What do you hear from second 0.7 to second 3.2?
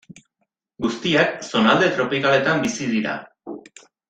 Guztiak zonalde tropikaletan bizi dira.